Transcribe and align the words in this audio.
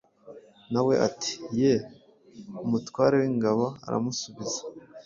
Na 0.71 0.81
we 0.85 0.93
ati 1.07 1.31
‘Yee.’ 1.57 1.85
Umutware 2.63 3.15
w’ingabo 3.23 3.65
aramusubiza 3.87 4.61